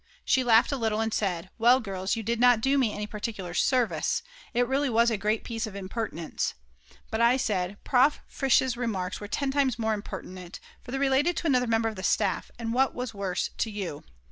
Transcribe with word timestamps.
She 0.25 0.43
laughed 0.43 0.71
a 0.71 0.77
little, 0.77 0.99
and 0.99 1.13
said: 1.13 1.51
"Well, 1.59 1.79
girls, 1.79 2.15
you 2.15 2.23
did 2.23 2.39
not 2.39 2.59
do 2.59 2.79
me 2.79 2.91
any 2.91 3.05
particular 3.05 3.53
service. 3.53 4.23
It 4.51 4.67
really 4.67 4.89
was 4.89 5.11
a 5.11 5.15
great 5.15 5.43
piece 5.43 5.67
of 5.67 5.75
impertinence." 5.75 6.55
But 7.11 7.21
I 7.21 7.37
said: 7.37 7.77
"Prof. 7.83 8.19
Fritsch's 8.27 8.75
remarks 8.75 9.21
were 9.21 9.27
10 9.27 9.51
times 9.51 9.77
more 9.77 9.93
impertinent, 9.93 10.59
for 10.83 10.89
they 10.89 10.97
related 10.97 11.37
to 11.37 11.45
another 11.45 11.67
member 11.67 11.87
of 11.87 11.97
the 11.97 12.01
staff, 12.01 12.49
and 12.57 12.73
what 12.73 12.95
was 12.95 13.13
worse 13.13 13.51
to 13.59 13.69
you." 13.69 14.03